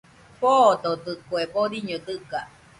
Foododɨkue, 0.39 1.41
boriño 1.53 1.97
dɨga 2.05 2.41